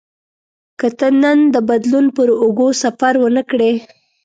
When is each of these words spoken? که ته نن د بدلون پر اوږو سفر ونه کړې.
که 0.79 0.87
ته 0.97 1.07
نن 1.21 1.39
د 1.53 1.55
بدلون 1.69 2.05
پر 2.15 2.27
اوږو 2.41 2.67
سفر 2.83 3.13
ونه 3.19 3.43
کړې. 3.51 3.73